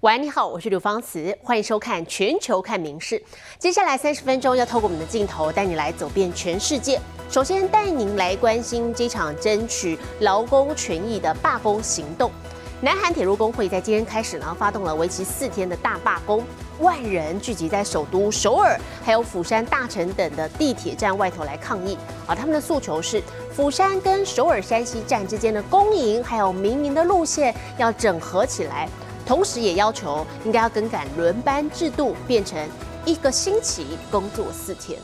[0.00, 3.18] 喂，你好，我是刘芳慈，欢迎收看《全球看名事》。
[3.58, 7.00] 接下来三十分钟要透过我们的镜头带你来走遍全世界。
[7.30, 12.30] 首先带您来关心这场争取劳工权益的罢工行动。
[12.82, 16.44] 南韩铁路工会在今天开始呢，发动了为期四天的大罢工，
[16.78, 21.96] 万人聚集在首都首尔，还有釜山、大城等的地铁站外头来抗议。
[22.26, 28.86] 啊，他们的诉求是釜山跟首尔山西站之间的公营还有民营的路线要整合起来。
[29.26, 32.56] 同时，也要求应该要更改轮班制度，变成
[33.04, 34.98] 一个星期工作四天。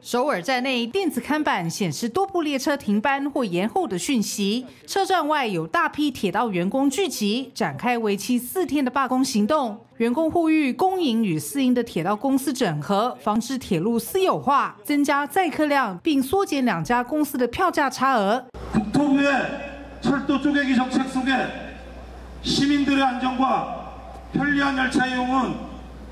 [0.00, 9.76] 首尔站内电子看板显示多部列车停班或延后的讯息，车站外有大批铁道员工聚集，展开为期四天的罢工行动。
[9.96, 18.46] 员工呼吁公营与私营的铁道公司整合，防止铁路私有化，增加载客量，并缩减两家公司的票价差额。
[22.45, 23.93] 시민들의 안전과
[24.33, 25.53] 편리한 열차 이용은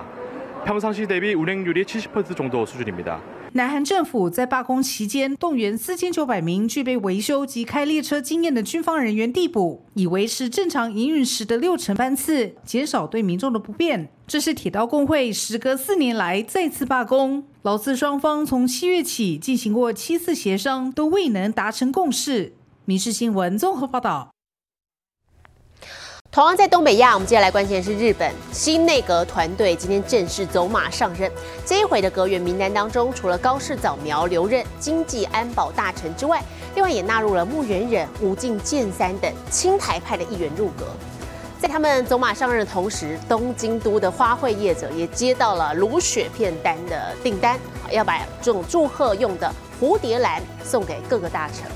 [0.66, 3.22] 평상시대비운행률이70%정도수준입니다
[3.57, 14.09] 南韩政府在罢工期间动员四千九百名具备维修及开列车经验的军方人员递补，以维持正常营运时的六成班次，减少对民众的不便。
[14.27, 22.47] 这是铁道工会时隔四年来再次罢工，劳资双方从七月起进行过七次协商，都未能达成共识。
[22.87, 24.34] 《民事新闻》综合报道。
[26.35, 31.31] 同样在东北亚，我们接下来关心的是日本新内阁团队今天正式走马上任。
[31.65, 36.43] 这一回的阁员名单当中，除了高市早苗留任经济安保大臣之外，
[36.75, 40.87] 另外也纳入了木原忍、武进健三等亲台派的议员入阁。
[41.61, 47.57] 在他们走马上任的同时，东京都的花卉业者也接到了卤雪片单的订单，
[47.93, 49.49] 要把这种祝贺用的
[49.81, 51.71] 蝴蝶兰送给各个大臣。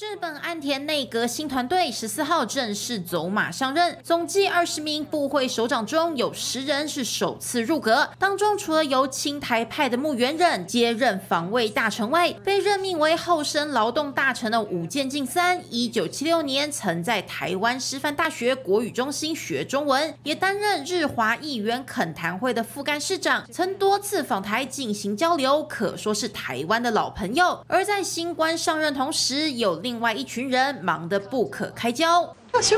[0.00, 8.08] 日本岸田内阁新团队十四号正式走马上任，总计二十名部会首长中有十人是首次入阁。
[8.18, 27.62] 当中除了由青台派的木原忍接任防卫大臣外，被任命为后生劳动大臣的武见敬三，一九七六年曾在台湾师范大学国语中心学中文，也担任日华议员恳谈会的副干事长，曾多次访台进行交流，可说是台湾的老朋友。
[27.68, 32.35] 而在新官上任同时，有另另外一群人忙得不可开交。
[32.61, 32.77] 就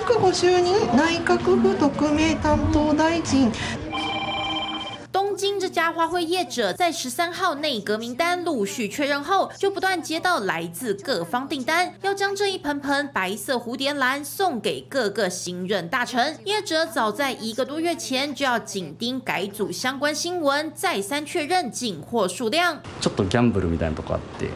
[5.11, 16.37] 东京这家花卉业者在十三号内阁名单陆续确认后，就不断接到来自各方订单，要将这一盆盆白色蝴蝶兰送给各个新任大臣。
[16.43, 22.79] 业者早在一个多月前就要紧盯改组相关新闻，再三确认进货数量。
[23.01, 24.49] ちょっとギャンブルみたいなとこあって。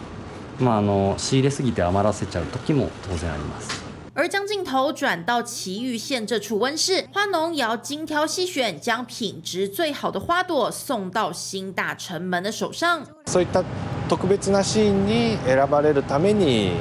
[0.60, 3.82] まああの仕入れすぎて余らせちゃう時も当然あります。
[4.14, 13.02] 而将镜头转到奇玉县这处温室，花农也要精挑细选，将品质最好的花朵送到新大臣们的手上。
[13.26, 13.64] そういった
[14.10, 16.74] 特別なシーンに選ばれるために。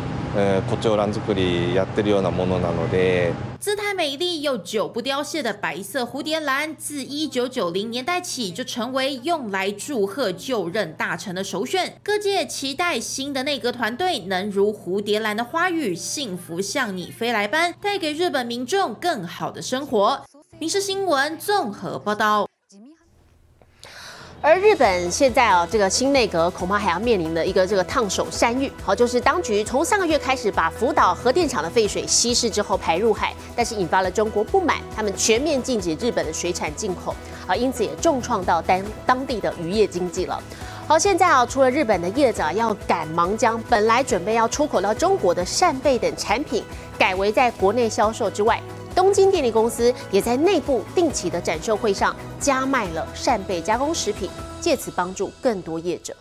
[3.58, 11.98] 姿态美丽又久不凋谢的白色蝴蝶兰，自一九九零年代起就成为用来祝贺就任大臣的首选。
[12.04, 20.22] 各界期待新的内阁团队能如蝴蝶兰的花语“幸福向你飞来”般，带给日本民众更好的生活。
[20.60, 22.46] 《民事新闻》综合报道。
[24.48, 37.16] 而日本现在啊，这个新内阁恐怕还要面临的一个这个烫手山芋，好，就是当局从上个月开始把福岛核电厂的废水稀释之后排入海，但是引发了中国不满，他们全面禁止日本的水产进口，
[37.48, 40.40] 啊，因此也重创到当当地的渔业经济了。
[40.88, 46.64] 好，现在啊，除了日本的业者要赶忙将本来准备要出口到中国的扇贝等产品
[47.00, 48.62] 改为在国内销售之外。
[48.96, 54.30] 东京电力公司也在内部定期的展售会上加卖了扇贝加工食品，
[54.62, 56.16] 借此帮助更多业者。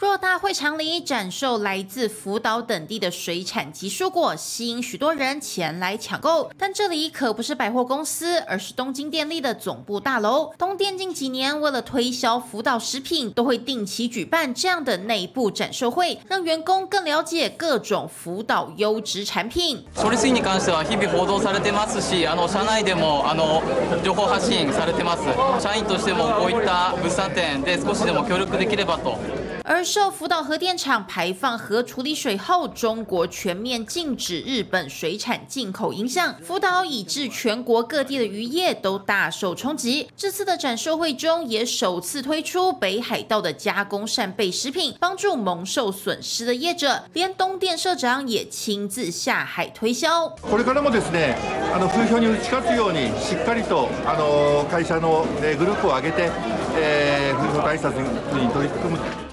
[0.00, 6.50] 若 大会场里展售来自福岛等地的水产及蔬果，吸引许多人前来抢购。
[6.58, 10.52] 但这里可不是百货公司，而是东京电力的总部大楼。
[10.58, 19.82] 东电近几年为了推销福岛食品，都会定期举办这样的内部展售会，让员工更了解各种福岛优质产品。
[19.94, 23.62] 処理水に関しては日々報道されてますし、あの社内でもあの
[24.04, 25.22] 情報発信されてます。
[25.58, 29.18] 社員としてもこういった物産展で少しでも協力できればと。
[29.70, 40.08] 而受福岛核电厂排放核处理水后，中国全面禁止日本水产进口影响，福岛以至全国各地的渔业都大受冲击。
[40.16, 47.04] 这次的展售会中，也首次推出北海道的加工扇贝食品，帮助蒙受损失的业者。
[47.12, 50.28] 连东电社长也亲自下海推销。
[50.40, 51.36] これからもですね、
[51.74, 56.30] あの風評に打ち勝つように、しっかりとあの会社のグループを挙げて、
[56.76, 59.29] え風評対策に取り組む。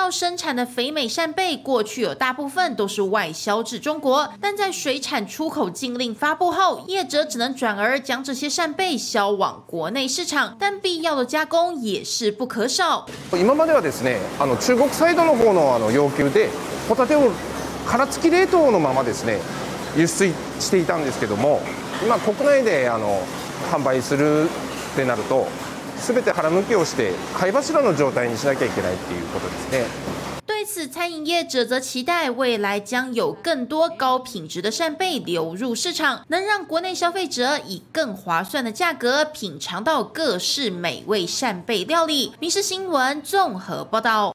[0.00, 13.04] 道生产的肥美扇贝，过去有大部分都是外销至中国，但在水产出口禁令发布后，业者只能转而将这些扇贝销往国内市场，但必要的加工也是不可少。
[13.32, 16.48] 今まではですね、あの中国サイドの方のあの要求で
[16.88, 17.30] ホタテを
[17.86, 19.38] 殻付き冷凍のままですね
[19.94, 21.60] 輸出していたんですけども、
[22.02, 23.20] 今国内であの
[23.70, 24.48] 販売するっ
[24.96, 25.46] てなると。
[26.06, 29.86] 全て腹抜きをして貝柱の状態にしなきゃいけないっていうことですね。
[30.46, 44.32] 对此，餐饮业者则期待未来将有更多高品质的扇贝流入市场，能让国内消费者以更划算的价格品尝到各式美味扇贝料理。《民事新闻》综合报道。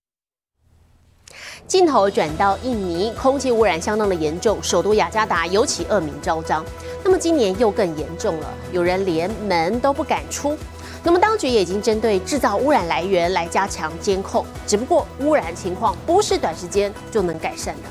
[1.66, 6.66] 镜头转到印尼，空气污染相当的严重，首都雅加达尤其恶名昭彰。
[7.06, 10.58] 那么今年又更严重了，有人连门都不敢出。
[11.07, 17.83] 那么，当局也已经针对制造污染来源来加强监控，只不过污染情况不是短时间就能改善的。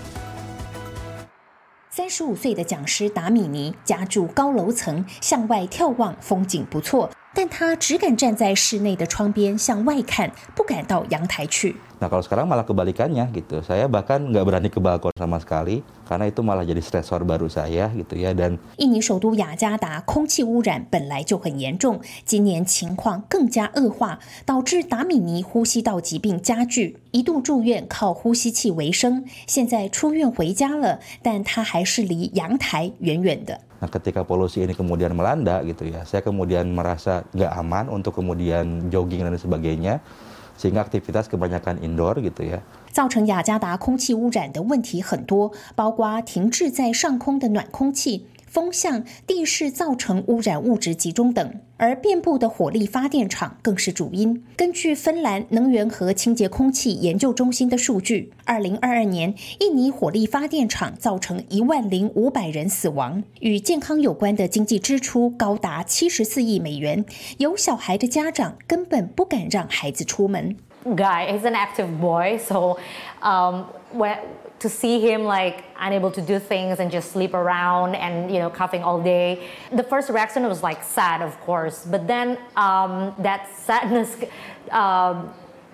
[1.89, 11.75] 三十五岁的讲师达米尼家住高楼层，向外眺望，风景不错，但他只敢站在室内的窗边向外看，不敢到阳台去。
[11.99, 13.63] Nah kalau sekarang malah kebalikannya gitu.
[13.63, 17.87] Saya bahkan nggak berani ke balkon sama sekali karena itu malah jadi stresor baru saya
[17.95, 29.23] gitu ya dan 印尼首都雅加达空气污染本来就很严重，今年情况更加恶化，导致达米尼呼吸道疾病加剧，一度住院靠呼吸器为生。
[29.47, 33.61] 现在出院回家了，但他还是离阳台远远的。
[33.80, 39.24] Nah ketika polusi ini kemudian melanda gitu ya, saya kemudian merasa nggak aman untuk kemudian jogging
[39.24, 40.04] dan sebagainya,
[40.60, 42.60] sehingga aktivitas kebanyakan indoor gitu ya.
[42.92, 54.41] 造成雅加达空气污染的问题很多，包括停滞在上空的暖空气、 风向、地势造成污染物质集中等，而遍布的火力发电厂更是主因。
[54.55, 67.03] 根据芬兰能源和清洁空气研究中心的数据，二零二二年印尼火力发电厂造成一万零五百人死亡，与健康有关的经济支出高达七十四亿美元。
[67.39, 70.55] 有小孩的家长根本不敢让孩子出门。
[70.93, 71.31] Guy.
[71.31, 72.79] He's an active boy, so
[73.21, 74.19] um, when,
[74.59, 78.49] to see him like unable to do things and just sleep around and you know
[78.49, 81.85] coughing all day, the first reaction was like sad, of course.
[81.85, 84.15] But then um, that sadness
[84.71, 85.33] um,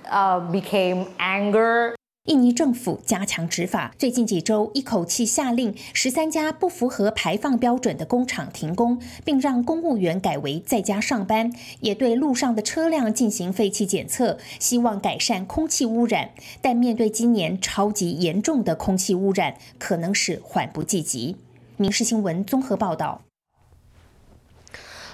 [0.10, 1.96] uh, became anger.
[2.26, 16.30] 印尼政府加强执法，最近几周一口气下令十三家不符合排放标准的工厂停工，并让公务员改为在家上班，也对路上的车辆进行废气检测，希望改善空气污染。
[16.62, 21.38] 但面对今年超级严重的空气污染，可能是缓不济急。
[21.78, 23.24] 民事新闻综合报道。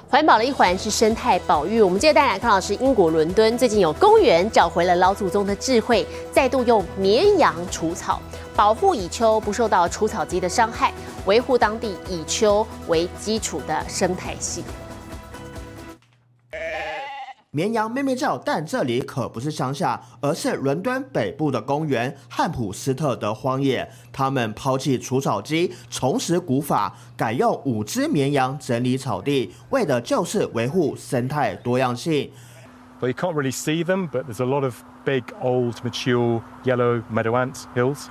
[0.10, 1.82] 环保的一环是生态保育。
[1.82, 8.22] 我们接着带来看老师英国伦敦最近有公园找回了老祖宗的智慧，再度用绵羊除草，
[8.56, 10.94] 保护蚁丘不受到除草机的伤害，
[11.26, 14.64] 维护当地以丘为基础的生态系。
[17.52, 23.90] 绵羊咩咩叫，但这里可不是乡下，而是伦敦北部的公园汉普斯特德荒野。
[24.12, 32.30] 他们抛弃除草机，重拾古法，改用五只绵羊整理草地，为的就是维护生态多样性。
[33.00, 37.38] But you can't really see them, but there's a lot of big, old, mature yellow meadow
[37.38, 38.08] ant hills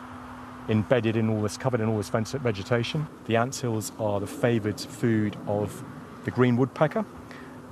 [0.69, 3.02] embedded in all this, covered in all this vegetation.
[3.26, 5.85] The ant hills are the favoured food of
[6.25, 7.05] the green woodpecker.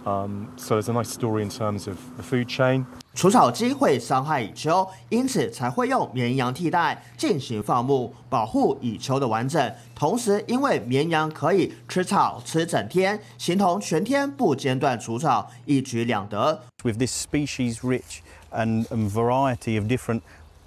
[0.04, 2.84] Um, so there's a nice story in terms of the food chain.
[3.14, 9.72] 除草机会伤害蚁丘，因此才会用绵羊替代进行放牧，保护蚁丘的完整。
[9.94, 16.60] 同时，因为绵羊可以吃草吃整天，形同全天不间断除草，一举两得。
[16.82, 18.18] With this species-rich
[18.50, 20.20] and, and variety of different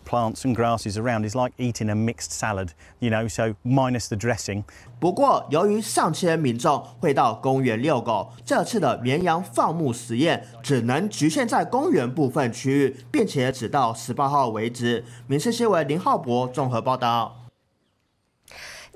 [0.07, 4.15] plants and grasses around is like eating a mixed salad, you know, so minus the
[4.15, 4.63] dressing.
[4.99, 15.03] 不过，由于上千民众会到公园遛狗，这次的绵羊放牧实验只能局限在公园部分区域，并且只到十八号为止。
[15.27, 17.46] 民事新闻林浩博综合报道。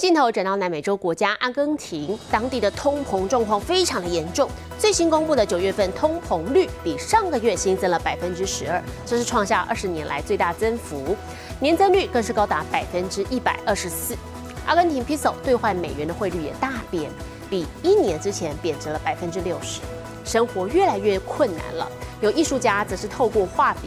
[0.02, 4.50] 镜头转到南美洲国家阿根廷，当地的通膨状况非常的严重。
[4.80, 11.16] 最新公布的九月份通膨率比上个月新增了百分之十二，这是创下二十年来最大增幅，
[11.60, 14.18] 年增率更是高达百分之一百二十四。
[14.66, 17.12] 阿根廷 peso 兑换美元的汇率也大贬，
[17.48, 19.82] 比一年之前贬值了百分之六十，
[20.26, 21.88] 生活越来越困难了。
[22.22, 23.82] 有艺术家则是透过画笔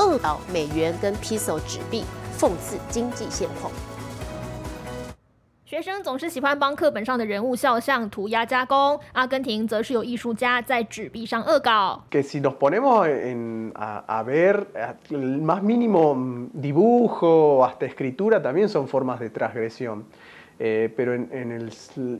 [0.00, 2.04] 恶搞美元跟 peso 纸币，
[2.36, 3.70] 讽刺经济现况。
[5.70, 12.02] 学生总是喜欢帮课本上的人物肖像涂鸦加工，阿根廷则是有艺术家在纸币上恶搞。
[12.10, 14.66] Que si nos ponemos en, a, a ver
[15.10, 20.06] el más mínimo dibujo, hasta escritura, también son formas de transgresión.
[20.58, 21.72] Eh, pero en, en el,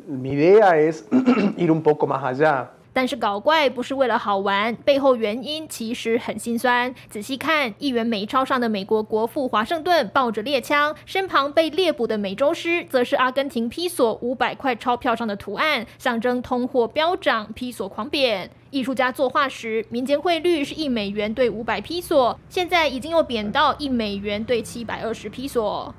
[0.06, 1.08] mi idea es
[1.56, 2.70] ir un poco más allá.
[2.92, 6.94] 但是搞怪不是为了好玩，背后原因其实很心酸。
[7.08, 18.50] 仔细看，一元美钞上的美国国父华盛顿抱着猎枪，身旁被猎捕的美洲狮，则是阿根廷披索五百块钞票上的图案，象征通货飙涨，披索狂贬。
[18.70, 25.92] 艺术家作画时，民间汇率是一美元兑五百披索，现在已经又贬到一美元兑七百二十披索。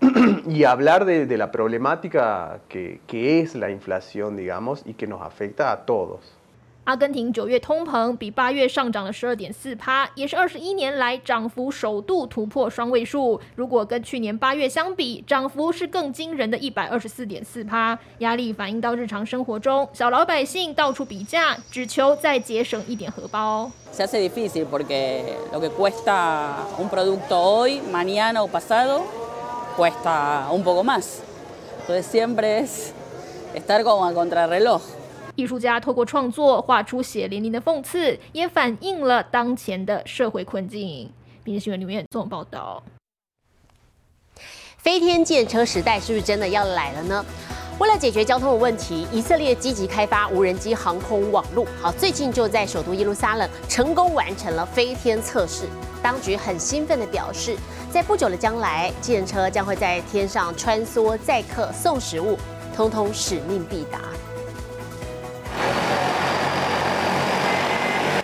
[0.00, 0.50] También esta cuestión de transformarlos en algo.
[0.50, 5.22] y hablar de, de la problemática que, que, es la inflación, digamos, y que nos
[5.22, 6.20] afecta a todos.
[6.84, 13.38] 阿根廷九月通膨比八月上涨了十二点四趴，也是二十一年来涨幅首度突破双位数。
[13.54, 17.96] 如果跟去年八月相比，涨幅是更惊人的一百二十四点四趴。
[18.18, 23.70] 压力反映到日常生活中，小老百姓到处比价，只求再节省一点荷包。
[23.92, 29.02] Se hace difícil porque lo que cuesta un producto hoy, mañana o pasado
[29.76, 31.20] cuesta un poco más.
[31.80, 32.92] Entonces siempre es
[33.54, 34.80] estar como a contrarreloj.
[35.36, 41.10] 艺术家透过创作画出血淋淋的讽刺，也反映了当前的社会困境。
[41.60, 42.82] 《新闻》里面综合报道。
[44.76, 47.24] 飞天建车时代是不是真的要来了呢？
[47.80, 51.66] 为了解决交通的问题，以色列积极开发无人机航空网路。
[51.80, 55.64] 好，最近就在首都耶路撒冷成功完成了飞天测试。
[56.02, 57.56] 当局很兴奋地表示，
[57.90, 62.36] 在不久的将来，计程车将会在天上穿梭载客、送食物，
[62.76, 63.98] 通通使命必达。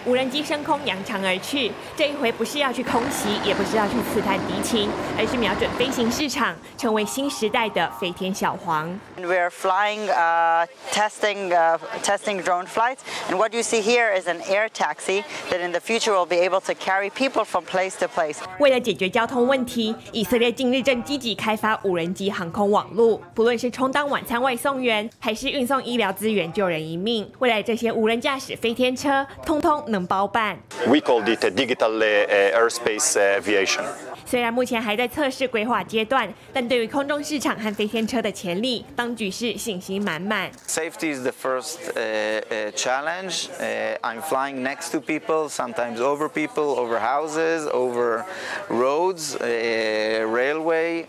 [0.07, 8.89] 无人机升空扬长而去，这一回不是要去空袭，也不是要去刺探敌情，而是瞄准飞行市场，成为新时代的飞天小黄。
[9.19, 12.99] We're flying, uh, testing, uh, testing drone flights,
[13.29, 16.37] and what you see here is an air taxi that in the future will be
[16.37, 18.37] able to carry people from place to place.
[18.61, 29.96] 为了解决交通问题，以色列近日正积极开发无人机航空网络，不论是充当晚餐外送员，还是运送医疗资源救人一命，未来这些无人驾驶飞天车，通通能。
[29.96, 30.58] 能包办。
[30.88, 33.86] We called it a digital airspace aviation.
[34.29, 40.51] 虽然目前还在测试规划阶段，但对于空中市场和飞天车的潜力，当局是信心满满。
[40.67, 43.49] Safety is the first uh, uh, challenge.
[43.61, 48.25] Uh, I'm flying next to people, sometimes over people, over houses, over
[48.69, 51.07] roads, railway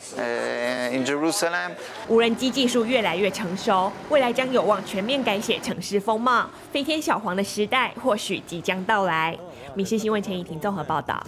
[0.92, 1.72] in Jerusalem.
[2.08, 6.48] 无人机技术越来越成熟，未来将有望全面改写城市风貌。
[6.72, 9.36] 飞天小黄的时代或许即将到来。
[9.74, 11.26] 民事新闻陈怡婷综合报道。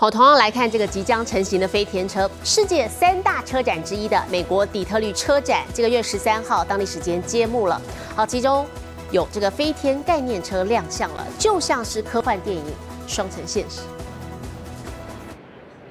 [0.00, 7.78] 好，同样来看这个即将成型的飞天车，世界三大车展之一的美国底特律车展，这个月十三号当地时间揭幕了。
[8.16, 8.64] 好，其中
[9.10, 12.64] 有这个飞天概念车亮相了，就像是科幻电影
[13.06, 13.82] 双层现实。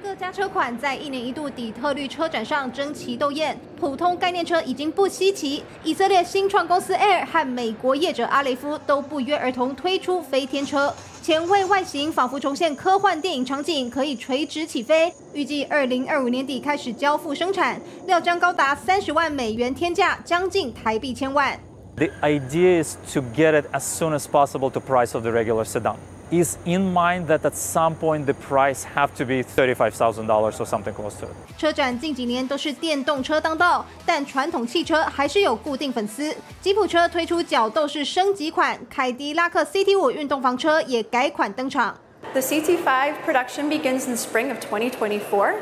[0.02, 10.92] 各家车款在一年一度底特律车展上争奇斗艳，普通概念车已经不稀奇，以色列新创公司 Air 和美国业者阿雷夫都不约而同推出飞天车。
[11.22, 15.12] 前卫外形仿佛重现科幻电影场景，可以垂直起飞。
[15.34, 21.60] 预计二零二五年底开始交付生产，料将高达三十万美元天价，将近台币千万。
[21.96, 25.96] The idea is to get it as soon as possible to price of the regular sedan.
[26.31, 30.91] is in mind that at some point the price have to be $35,000 or something
[30.93, 31.31] close to it.
[31.57, 36.35] 车展近几年都是电动车当道，但传统汽车还是有固定粉丝。
[36.61, 41.95] 吉普车推出角斗式升级款，凯迪拉克 CT5 运动房车也改款登场。
[42.33, 45.53] The CT5 production begins in the spring of 2024,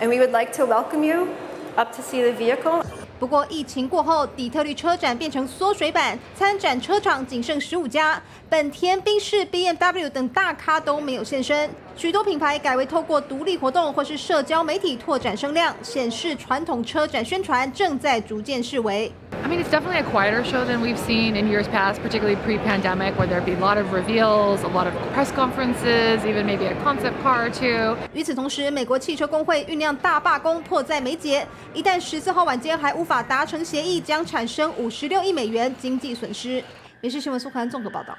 [0.00, 1.28] and we would like to welcome you
[1.74, 2.84] up to see the vehicle.
[3.19, 11.69] 不过疫情过后，底特律车展变成缩水版，参展车厂仅剩十五家，本田、宾士、BMW 等大咖都没有现身。
[11.97, 19.11] 许多品牌改为透过独立活动或是社交媒体拓展声量，显示传统车展宣传正在逐渐式微。
[19.43, 23.25] I mean, it's definitely a quieter show than we've seen in years past, particularly pre-pandemic, where
[23.25, 27.13] there'd be a lot of reveals, a lot of press conferences, even maybe a concept
[27.23, 27.97] car or two.
[28.13, 36.63] 与此同时，美国汽车工会酝酿大罢工迫在眉睫，一旦十四号晚间还无法达成协议，将产生五十六亿美元经济损失。
[37.01, 38.15] 民事新闻苏涵综合报道。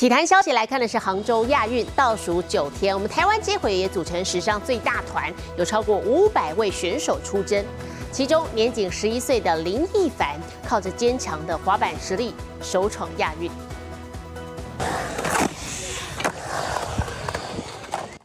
[0.00, 7.62] 体坛消息来看的是杭州亚运倒数九天，我们台湾接回也组成史上最大团，有超过五百位选手出征，
[8.10, 13.50] 其中年仅十一岁的林奕凡靠着坚强的滑板实力首闯亚运。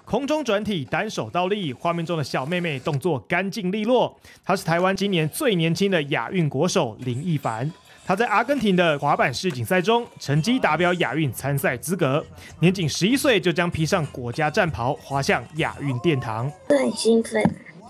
[0.05, 7.69] 空中转体单手倒立，画面中的小妹妹动作干净利落，她是台湾今年最年轻的亚运国手林奕凡。
[8.07, 12.23] 他在阿根廷的滑板世锦赛中成绩达标亚运参赛资格，
[12.59, 16.51] 年仅十一岁就将披上国家战袍，滑向亚运殿堂。
[16.69, 17.43] 很兴奋，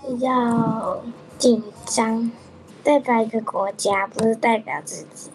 [0.07, 1.03] 比较
[1.37, 2.31] 紧张，
[2.81, 5.29] 代表一个国家，不是代表自己，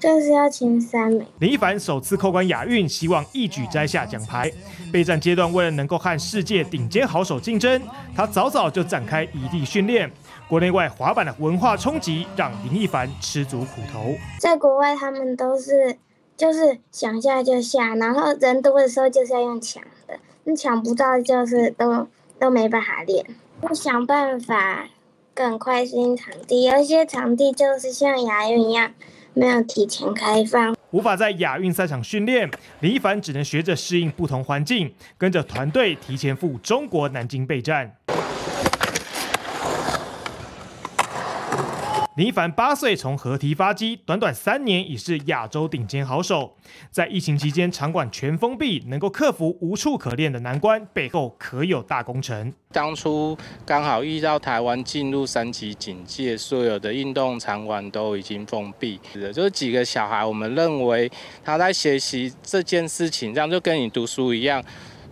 [0.00, 1.24] 就是要前三名。
[1.38, 4.50] 林一凡首次扣关亚运，希望一举摘下奖牌。
[4.92, 7.80] 备战阶段，为了能够和世界顶尖好手竞争，
[8.16, 10.10] 他早早就展开异地训练。
[10.48, 14.16] 国内外滑板的文化冲击，让林一凡吃足苦头。
[14.38, 15.98] 在国外，他们都是
[16.38, 23.26] 就是想下就下，然后人多的时候就是要用抢的，你抢不到就是都都没办法练。
[23.60, 24.88] 要想办法
[25.34, 28.92] 更快适应场地，有一些场地就是像亚运一样
[29.34, 32.50] 没有提前开放，无法在亚运赛场训练。
[32.80, 37.97] 林一凡只能学着适应不同环境，跟着团队提前赴中国南京备战。
[42.18, 46.52] 林凡八岁从合体发迹，短短三年已是亚洲顶尖好手。
[46.90, 52.52] 在疫情期间场馆全封闭，能够克服无处可练的难关，背后可有大工程。
[52.72, 58.98] 当初刚好遇到台湾进入三级警戒，所有的运动场馆都已经封闭。
[59.32, 61.08] 就是几个小孩，我们认为
[61.44, 64.60] 他在学习这件事情，这样就跟你读书一样。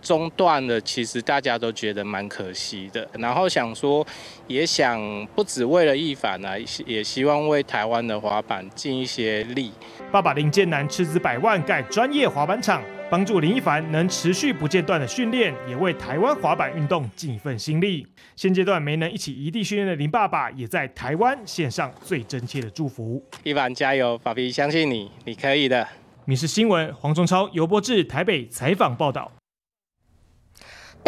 [0.07, 3.05] 中断了，其实大家都觉得蛮可惜的。
[3.19, 4.07] 然后想说，
[4.47, 9.73] 也想不止为了一凡啊，也希望为台湾的滑板尽一些力。
[10.09, 18.07] 爸爸林建南斥资百万盖专业滑板场，帮助林一凡能持续不间断的训练，也为台湾滑板运动尽一份心力。
[18.37, 23.21] 现阶段没能一起异地训练的林爸爸，也在台湾献上最真切的祝福。
[23.43, 25.85] 一凡加油，爸比相信你，你可以的。
[26.23, 29.31] 民事新闻黄忠超、尤博志台北采访报道。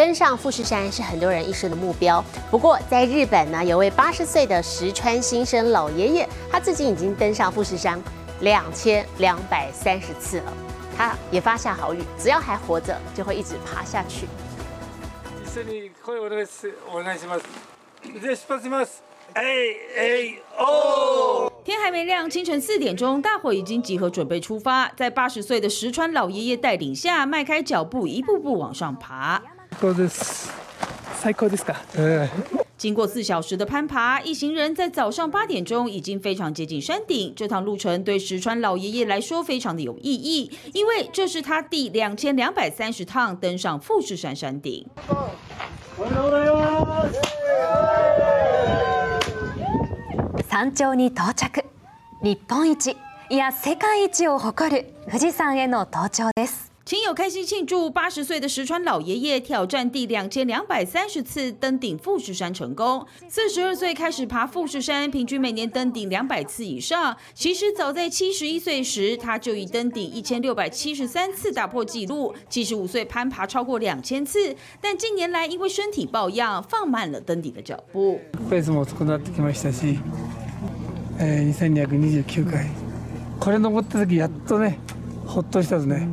[0.00, 2.24] 登上富士山是很多人一生的目标。
[2.50, 8.02] 不过，在日本呢，有位八十岁的石川新生老爷爷，他自己已经登上富士山
[8.40, 10.52] 两千两百三十次了。
[10.96, 14.26] 他也发下豪语，只要还活着，就会一直爬下去。
[21.62, 24.90] 天还没亮，清晨四点钟，大伙已经集合，准备出发。
[24.96, 29.42] 在八十岁的石川老爷爷带领下，迈开脚步，一步步往上爬。
[32.77, 37.33] 经过四小时的攀爬，一行人在早上八点钟已经非常接近山顶。
[37.35, 44.85] 这趟路程对石川老爷爷来说非常的有意义，因为这是他第两千两百三十趟登上富士山山顶。
[50.49, 51.47] 山頂に到着。
[52.21, 52.95] 日本一、
[53.29, 56.68] いや世界一を誇る富士山への登頂です。
[56.89, 63.03] 亲友开心庆祝八十岁的石川老爷爷挑战第两千两百三十次登顶富士山成功。
[63.27, 67.17] 四十二岁开始爬富士山，平均每年登顶两百次以上。
[67.33, 72.35] 其实早在七十一岁时，他就已登顶一千六百七十三次，打破纪录。
[72.47, 78.19] 七十五岁攀爬超过两千次，但近年来因为身体抱恙，放慢了登顶的脚步。
[78.47, 79.97] ペースも遅くなってきましたし、
[81.17, 82.67] えー、2229回
[83.39, 84.77] これ登った時やっとね
[85.25, 86.07] ほっとしたですね。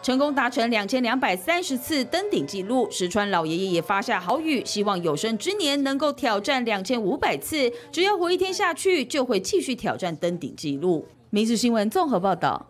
[0.00, 11.06] 成功达成两千两百三十次登顶纪录，石川老爷爷也发下豪语，希望有生之年能够挑战两千五百次，只要活一天下去，就会继续挑战登顶纪录。
[11.30, 12.66] 民事新闻综合报道。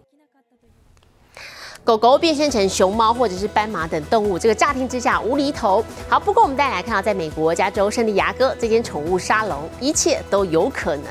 [1.84, 5.84] 狗狗变身成熊猫或者是斑马等动物，这个乍听之下无厘头。
[6.08, 11.04] 好，不过我们再来看到，在美国加州圣地牙哥这间宠物沙龙，一切都有可能。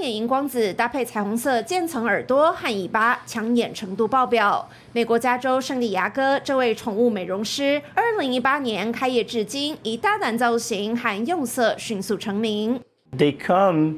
[0.00, 4.66] 眼荧光紫搭配彩虹色渐层耳朵和尾巴，抢眼程度爆表。
[4.92, 12.80] 美国加州圣地牙哥这位宠物美容师，二零一八年开业至今，以大胆造型和用色迅速成名。
[13.16, 13.96] They come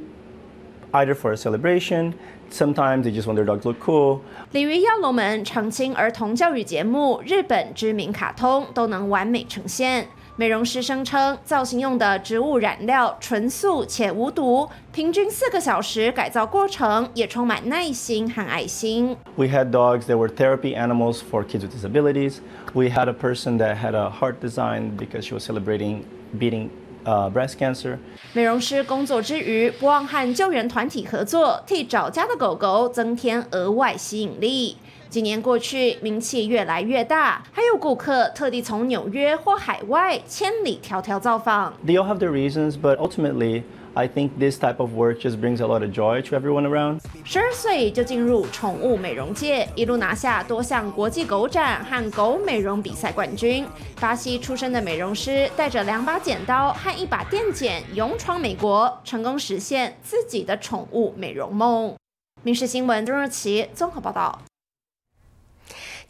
[0.91, 2.15] either for a celebration,
[2.51, 4.21] sometimes they just want their dog to look cool.
[4.51, 10.09] 鲤鱼跃龙门、澄清儿童教育节目、日本知名卡通都能完美呈现。
[10.43, 19.17] 美容师声称，造型用的植物染料纯素且无毒，平均四个小时改造过程也充满耐心和爱心。
[19.37, 22.39] We had dogs that were therapy animals for kids with disabilities.
[22.75, 26.03] We had a person that had a heart design because she was celebrating
[26.37, 26.71] beating
[27.05, 27.99] uh, breast cancer.
[28.33, 34.77] 美容师工作之余，不忘和救援团体合作，替找家的狗狗增添额外吸引力。
[35.13, 41.75] 几年过去，名气越来越大，还有顾客特地从纽约或海外千里迢迢造访。
[41.87, 45.67] They all have their reasons, but ultimately, I think this type of work just brings a
[45.67, 47.01] lot of joy to everyone around.
[47.25, 53.67] 十二岁就进入宠物美容界，一路拿下多项国际狗展和狗美容比赛冠军。
[54.01, 61.91] 巴西出身的美容师带着两把剪刀和一把电剪，勇闯美国，成功实现自己的宠物美容梦。
[62.43, 64.41] 《民事新闻》钟若琪综合报道。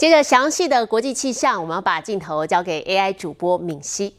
[0.02, 4.12] 接着详细的国际气象，我们要把镜头交给 AI 主播敏熙。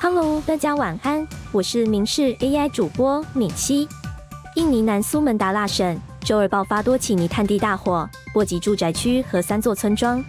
[0.00, 3.88] Hello，大家晚安，我是明视 AI 主播敏熙。
[4.54, 10.24] 印尼南苏门答腊省周二爆发多起泥炭地大火，波及住宅区和三座村庄。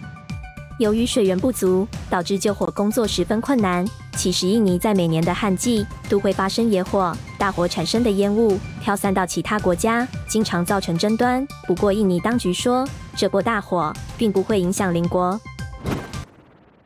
[0.80, 3.88] 由于水源不足，导致救火工作十分困难。
[4.18, 11.48] 其实，印尼在每年的旱季都会发生野火，大火产生的烟雾飘散到其他国家，经常造成争端。
[11.68, 12.84] 不过，印尼当局说，
[13.15, 15.39] 这波大火并不会影响邻国。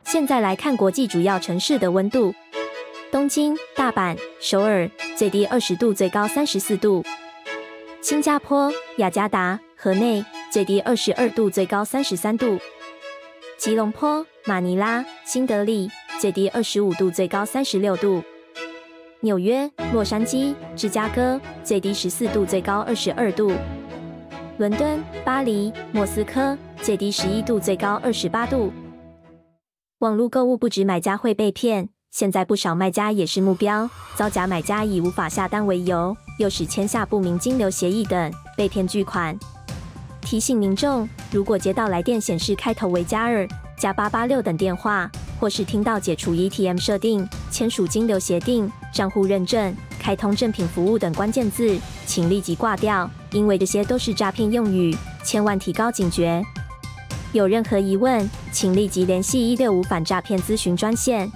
[0.04, 2.34] 现在来看国际主要城市的温度。
[3.10, 7.02] 东京、大阪、首尔最低二十度，最高三十四度；
[8.02, 12.58] 新加坡、雅加达、河内最低二十二度，最高三十三度；
[13.56, 18.22] 吉隆坡、马尼拉、新德里最低二十五度，最高三十六度；
[19.20, 23.52] 纽约、洛杉矶、芝加哥最低十四度，最高二十二度；
[24.58, 28.72] 伦敦、巴黎、莫斯科最低十一度，最高二十八度。
[30.00, 31.88] 网络购物不止买家会被骗。
[32.10, 39.38] 现在不少卖家也是目标，遭假买家以无法下单为由，诱使签下不明金流协议等，被骗巨款。
[40.22, 43.46] 提醒民众，如果接到来电显示开头为加二、
[43.78, 49.72] 加八八六等电话，或是听到解除 ETM 设定、签署金流协定、账户认证、
[50.08, 56.42] 开通正品服务等关键字，请立即挂掉，因为这些都是诈骗用语，千万提高警觉。
[57.34, 61.30] 有任何疑问，请立即联系一六五反诈骗咨询专线。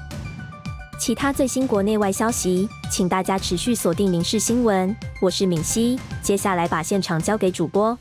[0.98, 4.88] 其他最新国内外消息，请大家持续锁定《民事新闻》。
[5.20, 7.98] 我是敏熙，接下来把现场交给主播。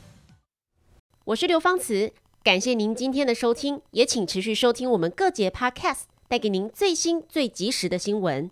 [1.24, 8.50] 我是刘芳慈，感谢您今天的收听，也请持续收听我们各节 Podcast，带给您最新最及时的新闻。